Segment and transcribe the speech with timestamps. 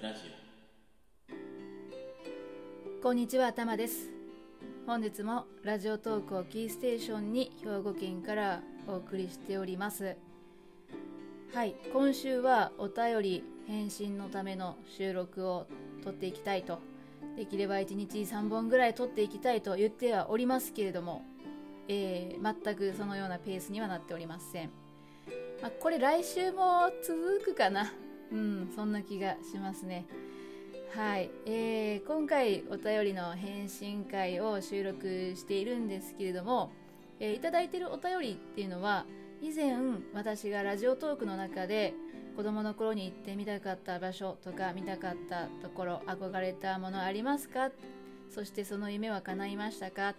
[0.00, 0.20] ラジ
[3.02, 4.10] こんにちは、たまです。
[4.86, 10.16] 本日もラジオトークをキーステーションに兵庫県からお送りしております。
[11.52, 15.66] はい、今週はお便り返信のための収録を
[16.04, 16.78] 撮っていきたいと、
[17.36, 21.24] できれば1日3本ぐらい撮っていきたいと言ってはおりますけれども、
[21.88, 24.70] えー全くそのようなペースにはなっておりません。
[25.60, 27.92] まあ、これ来週も続くかな。
[28.30, 30.06] うん、そんな気がしますね。
[30.94, 36.72] はい、えー今回お便りの返信会を収録しているんですけれども、
[37.20, 39.04] えーいただいているお便りっていうのは
[39.42, 39.76] 以前
[40.14, 41.94] 私がラジオトークの中で
[42.36, 47.70] 子供の頃に行ってみたかった場所とか見たかったところ憧れたものありますか？
[48.30, 50.14] そしてその夢は叶いましたか？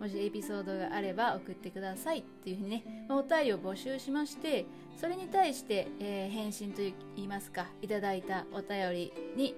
[0.00, 4.64] もしエピソードがあれば送ってくださいっていうふうにね、まお便りを募集しまして
[4.98, 9.54] それに対して、えー返信といいますかいただいたお便りに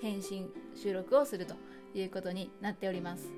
[0.00, 1.54] 返信収録をすると
[1.94, 3.28] いうことになっております。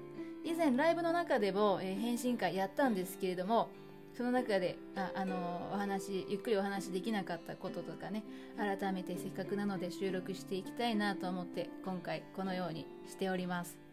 [0.45, 3.69] 以前ライブの中でも、えー返信会やったんですけれども
[4.17, 8.23] その中であ、あのーお話ゆっくりお話できなかったこととかね
[8.57, 13.84] 改めてせっかくなので収録していきたいなと思って今回このようにしております。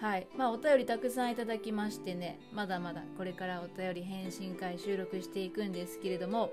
[0.00, 6.52] はいまあお便りたくさんいただきましてねまだまだこれからお便り返信会収録していくんですけれども、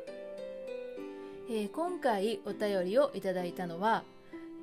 [1.49, 4.03] えー今回お便りをいただいたのは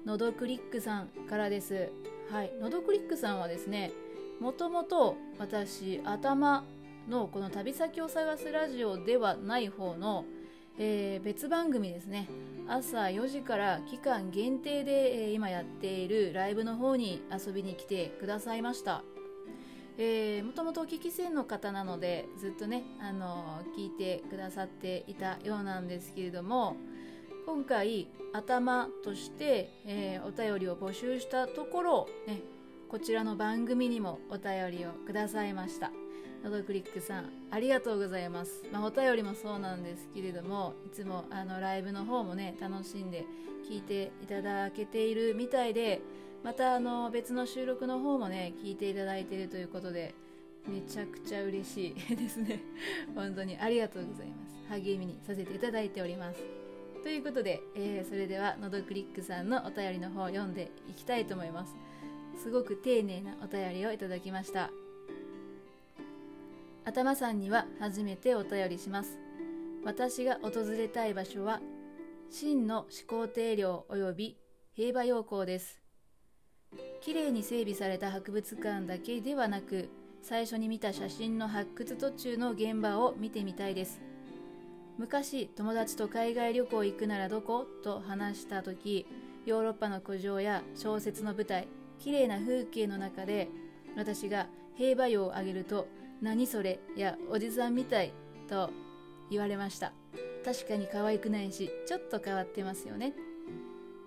[0.04, 1.88] のどクリックさんからです。
[2.30, 3.90] はい、のどクリックさんはですね、
[4.38, 6.62] もともと私、頭
[7.08, 10.24] のこの旅先を探すラジオではない方の、
[10.78, 12.28] えー別番組ですね。
[12.66, 19.04] 朝4時から期間限定で、えー今やっているライブの方に遊びに来てくださいました。
[20.44, 26.76] もともとお聞き戦の方なのでずっとね、あのー聞いてくださっていたようなんですけれども
[27.46, 32.40] 今回頭として、えーお便りを募集したところ、ね、
[32.94, 35.90] こちらの番組にもお便りをくださいました。
[36.44, 43.24] のどクリックさんありがとうございます、まあ、お便りもそうなんですけれどもいつもあのライブの方もね楽しんで
[43.68, 46.02] 聞いていただけているみたいで
[46.44, 50.14] またあの別の収録の方もね聞いていただいているということで
[50.68, 52.62] めちゃくちゃ嬉しい ですね。
[53.16, 53.58] 本当に。
[53.58, 54.54] ありがとうございます。
[54.68, 56.40] 励みにさせていただいております。
[57.02, 61.74] ということで、えーそれではのどクリックさんのお便りの方を読んでいきたいと思います。
[62.42, 64.70] すごく丁寧なお便りをいただきました。
[66.84, 69.18] 頭さんには初めてお便りします。
[69.84, 71.60] 私が訪れたい場所は
[72.30, 74.36] 真の始皇帝陵及び
[74.74, 75.80] 平和陽光です。
[77.00, 79.88] 綺麗に整備された博物館だけではなく
[80.22, 84.00] 最初に見た写真の発掘途中の現場を見てみたいです。
[84.96, 89.06] 昔友達と海外旅行行くならどこと話した時
[89.44, 91.66] ヨーロッパの古城や小説の舞台
[91.98, 93.48] 綺麗な風景の中で
[93.96, 95.86] 私が平和洋をあげると
[96.20, 98.12] 何それやおじさんみたい
[98.48, 98.70] と
[99.30, 99.92] 言われました。
[100.44, 103.14] 確かに可愛くないしちょっと変わってますよね。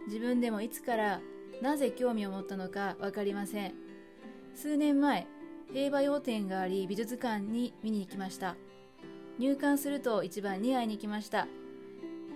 [0.05, 1.21] 自分でもいつから
[1.61, 3.73] なぜ興味を持ったのか分かりません。
[4.55, 5.27] 数年前
[5.73, 8.55] 平和洋展があり美術館に見に行きました。
[9.39, 11.47] 入館すると一番に会いに来ました。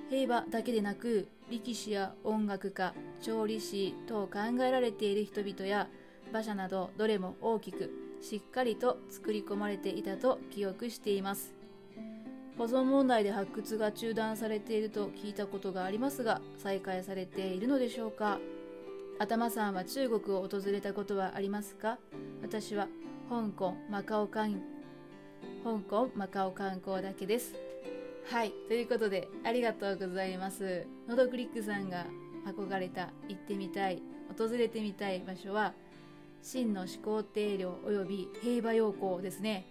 [0.09, 5.89] 平和だけでなく力士や音楽家調理師と考えられている人々や
[6.31, 7.91] 馬車などどれも大きく
[8.21, 11.53] しっかりと作り込まれていたと記憶しています。
[12.57, 18.39] 保存問題で発掘が中断されていると聞いたことがありますが再開されているのでしょうか。
[19.19, 21.97] 頭さんは中国を訪れたことはありますか？
[22.41, 22.87] 私は
[23.29, 24.61] 香港マカオ観
[25.63, 27.55] 香港マカオ観光だけです。
[28.29, 30.87] はいということでありがとうございます。
[31.07, 32.05] のどクリックさんが
[32.45, 34.01] 憧れた行ってみたい
[34.37, 35.73] 訪れてみたい場所は
[36.41, 39.65] 真の始皇帝陵および平和陽光ですね。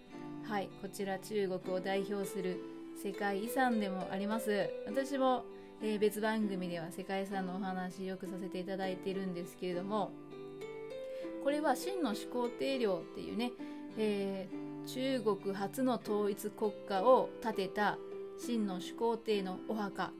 [0.44, 2.60] はいこちら中国を代表する
[3.02, 4.68] 世界遺産でもあります。
[4.86, 5.44] 私も、
[5.82, 10.10] えー別番組では世界遺産のお話よくさせていただいているんですけれども
[11.42, 13.52] これは真の始皇帝陵っていうね、
[13.96, 17.98] えー中国初の統一国家を建てた
[18.40, 20.12] 真の始皇帝のお墓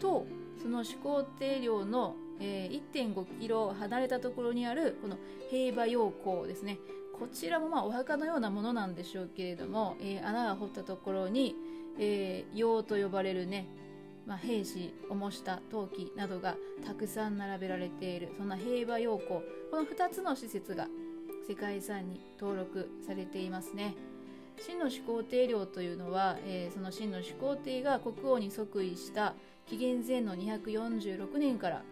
[0.00, 0.26] と
[0.62, 5.16] その始皇帝陵の、えー1.5キロ離れたところにあるこの
[5.50, 6.78] 平和陽光ですね。
[7.18, 11.54] こちらもまあお墓のようなものなんでしょうけれども、えー穴が掘ったところに、
[11.98, 13.66] えー陽と呼ばれるね、
[14.26, 19.40] まあ、兵士を模した陶器などがたくさん並べられているそんな平和陽光。
[19.70, 20.88] この2つの施設が
[21.48, 23.94] 世界遺産に登録されていますね。
[24.58, 29.34] 真の始皇帝陵というのは、えーその真の始皇帝が国王に即位した
[29.66, 31.82] 紀元前の246年から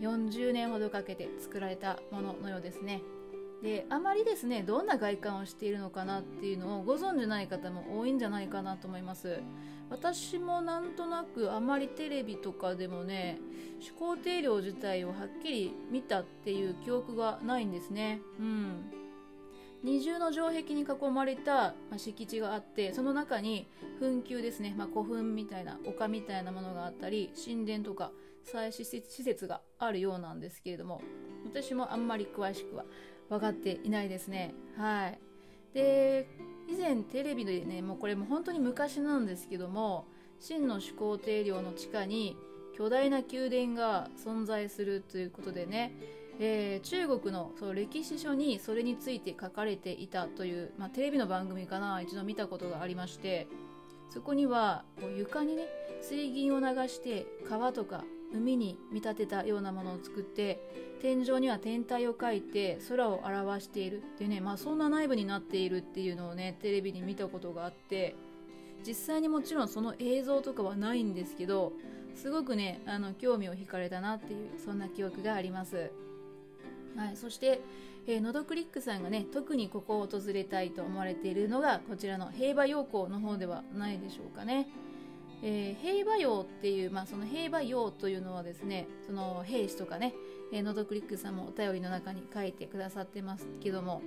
[0.00, 3.02] 40年ほどかけて作られたもののようですね。
[3.62, 9.40] であまりですねどんな外観をしているのかなっていうのをご存じない方も多いんじゃないかなと思います。
[9.88, 13.38] 私もなんとなくあまりテレビとかでもね
[13.78, 18.20] 始皇帝陵自体をはっきり見たっていう記憶がないんですね。
[18.38, 19.01] うん。
[19.82, 23.68] 二重の城壁に囲まれた、ま敷地があってその中に
[23.98, 28.12] 墳丘ですね、まあ、古墳みたいな丘みたいなものがあったり神殿とか
[28.44, 31.00] 再施設があるようなんですけれども
[31.44, 32.84] 私もあんまり詳しくは
[33.28, 34.54] 分かっていないですね。
[34.76, 35.18] はい。
[35.72, 36.28] で、
[36.68, 40.06] 以前テレビでね、もうこれも本当に昔なんですけども、
[40.38, 42.36] 真の始皇帝陵の地下に
[42.76, 45.94] 巨大な宮殿が存在するということでね、
[46.40, 53.48] えー、中国のその歴史書にそれについて書かれていたという、まあ、テレビの番組かな一度見たことがありまして
[54.10, 55.66] そこにはこう床にね
[56.00, 60.60] 水銀を流して川とか海に見立てたようなものを作って
[61.00, 68.16] 天井には天体を描いて空を表しているっていうね、まあ、そんな内部になっているっていうのをねテレビに見たことがあって
[68.86, 71.72] 実際にもちろんその映像とかはないんですけど
[72.14, 75.90] すごくねあの興味を惹かれたなっていうそんな記憶があります、
[76.96, 77.60] はい、そして、
[78.06, 84.68] えー、ノドクリックさんがね特にここを訪れたいと思われているのがこちらの平和陽光の方ではないでしょうかね。
[85.44, 90.14] えー、平和洋っていう、まあ、その平和洋というのはですねその兵士とかね、
[90.52, 94.02] えー、ノドクリックさんもお便りの中に書いてくださってますけども、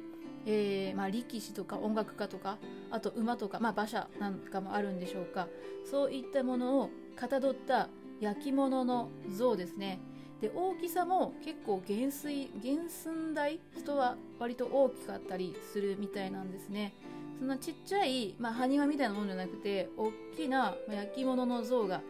[0.45, 2.57] えーまあ、力士とか音楽家とか
[2.89, 5.47] あと馬とか、まあ、馬車なんかもあるんでしょうか。
[5.83, 7.89] そういったものをかたどった
[8.21, 9.99] 焼き物の像ですね。
[10.45, 16.93] で大きさも結構原水原寸大人は割と大きかったりするみたいなんですね
[17.39, 22.01] そんなちっちゃい、まあ、埴輪みたいなものじゃなくて大きな、焼き物の像が、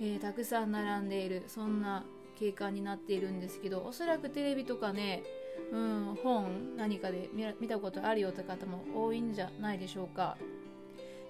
[0.00, 2.04] えー、たくさん並んでいるそんな
[2.38, 5.22] 景観になっているんですけどおそらくテレビとかね、
[5.72, 10.36] うん、本何かで見たことあるよって方も多いんじゃないでしょうか。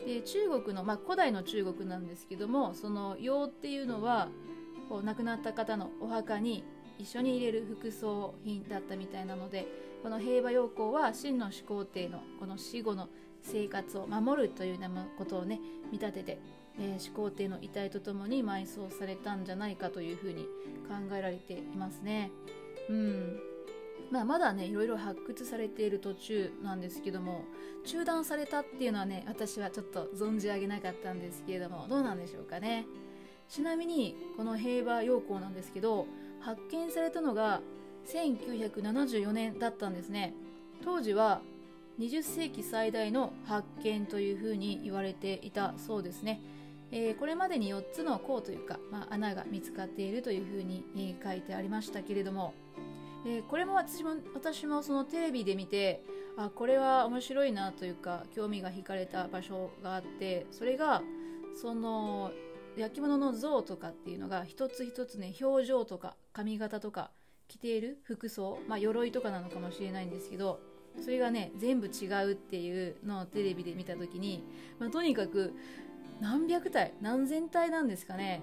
[0.05, 4.29] で中国の、まあ、古代の中国なんですけどもその洋っていうのは
[4.89, 6.65] こう亡くなった方のお墓に
[6.99, 9.67] 一緒に入れる副葬品だったみたいなので
[10.03, 13.09] この平和陽光は真の始皇帝のこの死後の
[13.43, 15.61] 生活を守るというようなことをね
[15.93, 16.39] 見立てて、
[16.79, 20.43] えー、始皇帝の遺体とともに埋葬されたんじゃないかというふうに
[20.89, 22.31] 考えられていますね。
[22.89, 23.41] うん
[24.11, 27.45] まあ、まだねいろいろ発掘されている途中なんですけども
[27.85, 32.87] 中断されたっていうのはね私はちょっと存じ上げなかったんですけれどもどうなんでしょうかね
[33.49, 36.07] ちなみにこの平和陽光なんですけど
[36.41, 37.61] 発見されたのが
[38.07, 40.35] 1974年だったんですね
[40.85, 41.41] 当時は
[41.99, 46.41] 20世紀最大の発見というふうに言われていたそうですね。
[46.91, 52.55] えー、これまでに4つの孔というか、まあ、穴が見つかっているというふうに、えー、書いてありましたけれども、
[53.27, 56.03] えー、これも私も私もそのテレビで見て
[56.37, 61.03] あこれは面白いなというか興味が惹かれた場所があってそれが
[61.61, 62.31] その
[62.79, 67.11] 焼き物の像とかっていうのが一つ一つね表情とか髪型とか
[67.49, 70.61] 着ている服装まあ鎧とかなのかもしれないんですけど
[71.01, 74.45] それがね全部違うっていうのをテレビで見た時に、
[74.79, 75.55] まあ、とにかく
[76.21, 78.43] 何百体何千体なんですかね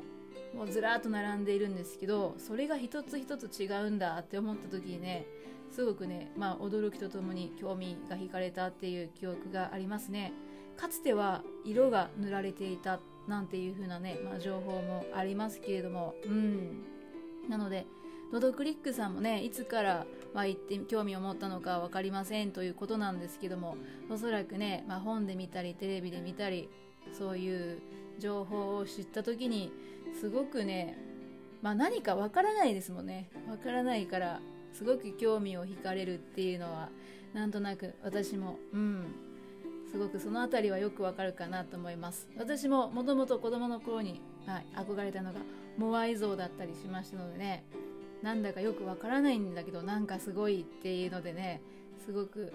[0.56, 5.26] もうずらっと並んでいるんですけどそれが一つ一つ違うんだって思った時にね
[5.70, 10.32] すごくね、まあ、驚きとともに興味が惹かれたっていう記憶がありますね。
[10.78, 16.16] かつては色が塗られていたなんていう風なね、まあ、情報もありますけれども。
[16.26, 16.84] うん。
[17.50, 17.86] なので
[18.32, 23.78] ノドクリックさんもねいつからまあ、行って興味を持ったのか分かりませんということなんですけども
[24.10, 26.70] おそらくね、まあ、本で見たりテレビで見たり
[27.18, 27.80] そういう
[28.20, 29.72] 情報を知った時に
[30.20, 30.98] すごくね、
[31.62, 33.30] まあ、何か分からないですもんね。
[33.48, 34.42] 分からないから
[34.74, 36.90] すごく興味を惹かれるっていうのは
[37.34, 38.60] なんとなく私も。
[38.74, 39.06] うん。
[39.92, 42.28] すごくその辺りはよくわかるかなと思います。
[42.38, 45.40] 私ももともと子供の頃に、はい、憧れたのが
[45.78, 47.66] モアイ像だったりしましたのでね
[48.22, 51.62] なんだかよくわからないんだけどなんかすごいっていうのでね
[52.06, 52.54] すごく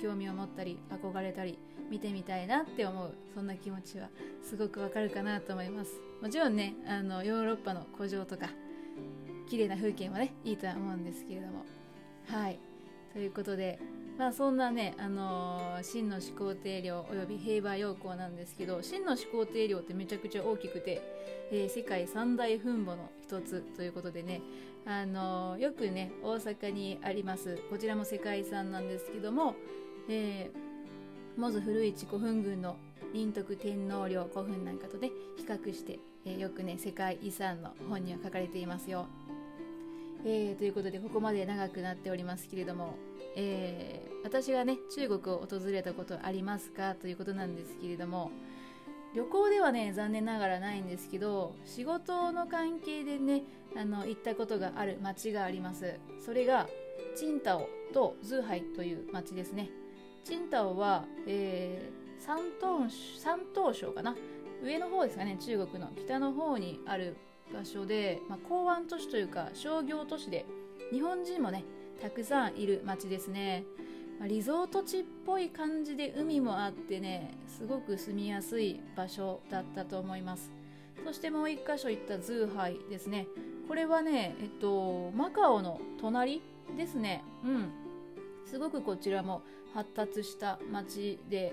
[0.00, 1.58] 興味を持ったり憧れたり
[1.90, 4.08] 見てみたいなって思うそんな気持ちは
[4.42, 5.92] すごくわかるかなと思います。
[6.22, 8.50] もちろんねあのヨーロッパの古城とか
[9.48, 11.64] 綺麗な風景もねいいとは思うんですけれども。
[12.26, 12.58] はい。
[13.12, 13.80] ということで
[14.20, 21.00] まあそんなね、あのー、真の始皇帝陵および平和陽光なんですけど真の始皇帝陵ってめちゃくちゃ大きくて、
[21.50, 24.42] えー、世界三大墳墓の一つということでね
[24.84, 29.54] あのよくね大阪にありますこちらも世界遺産なんですけども、
[30.10, 32.76] えー、モズ古市古墳群の
[33.14, 35.08] 仁徳天皇陵古墳なんかとね
[35.38, 39.06] 比較して、え、よくね世界遺産の本には書かれていますよ、
[40.26, 42.96] え、ということでここまで長くなっておりますけれども、
[43.36, 48.30] えー、私がね中国を訪れたことありますかということなんですけれども
[49.14, 53.42] 旅行ではね残念ながらないんですけど仕事の関係でね
[53.76, 55.98] あの行ったことがある町があります。
[56.24, 56.68] それが
[57.16, 59.70] チンタオとズーハイという町ですね。
[60.24, 64.14] チンタオは、えー、山東山東省かな？
[64.62, 67.16] 上の方ですかね中国の北の方にある
[67.52, 70.44] 場所で、まあ、港湾都市というか商業都市で
[70.92, 71.64] 日本人もね
[72.00, 73.64] たくさんいる町ですね、
[74.18, 80.50] ま、リゾート地っぽい感じで海もあってねすごく住みやすい場所だったと思います。
[81.04, 83.26] そしてもう一箇所行ったズーハイですね。
[83.68, 86.42] これはねえっとマカオの隣
[86.76, 87.22] ですね。
[87.44, 87.70] うん。
[88.46, 89.42] すごくこちらも
[89.74, 91.52] 発達した町で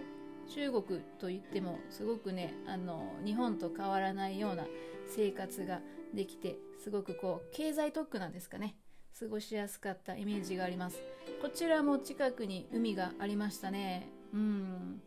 [0.50, 4.66] 中国といってもすごくねあの日本と変わらないような
[5.08, 5.82] 生活が
[6.14, 8.76] できてすごくこう経済特区なんですかね。
[9.20, 11.02] 過ごしやすかったイメージがあります。
[11.42, 14.10] こちらも近くに海がありましたね。
[14.34, 15.02] うん。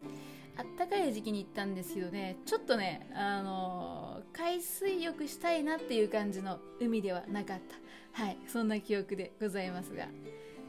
[0.56, 2.36] あったかい時期に行ったんですけどね。
[2.44, 7.60] ちょっとねあのー、海水浴したいなっていう感じの海ではなかっ
[8.14, 8.22] た。
[8.22, 8.38] はい。
[8.48, 10.08] そんな記憶でございますが。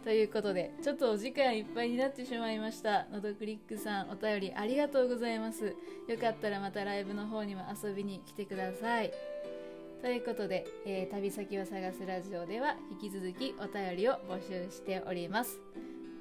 [0.04, 3.06] ということで、ちょっとお時間いっぱいになってしまいました。
[3.12, 5.76] のどクリックさん、お便りありがとうございます。
[6.08, 9.12] よかったらまたライブの方にも遊びに来てください。
[10.02, 15.60] ということで、えー、旅先を探すラジオでは引き続きお便りを募集しております。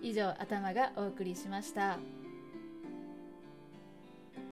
[0.02, 2.19] 以上、頭がお送りしました。